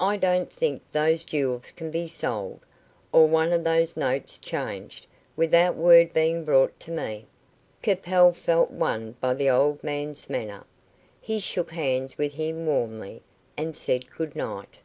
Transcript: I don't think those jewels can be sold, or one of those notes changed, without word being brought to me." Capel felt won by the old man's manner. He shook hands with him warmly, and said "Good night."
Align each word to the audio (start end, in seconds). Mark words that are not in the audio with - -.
I 0.00 0.16
don't 0.16 0.52
think 0.52 0.82
those 0.90 1.22
jewels 1.22 1.70
can 1.70 1.92
be 1.92 2.08
sold, 2.08 2.58
or 3.12 3.28
one 3.28 3.52
of 3.52 3.62
those 3.62 3.96
notes 3.96 4.36
changed, 4.38 5.06
without 5.36 5.76
word 5.76 6.12
being 6.12 6.44
brought 6.44 6.80
to 6.80 6.90
me." 6.90 7.26
Capel 7.80 8.32
felt 8.32 8.72
won 8.72 9.14
by 9.20 9.34
the 9.34 9.50
old 9.50 9.84
man's 9.84 10.28
manner. 10.28 10.64
He 11.20 11.38
shook 11.38 11.70
hands 11.70 12.18
with 12.18 12.32
him 12.32 12.66
warmly, 12.66 13.22
and 13.56 13.76
said 13.76 14.10
"Good 14.10 14.34
night." 14.34 14.80